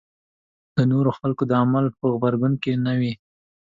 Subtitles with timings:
[0.75, 3.13] د نورو خلکو د عمل په غبرګون کې نه وي.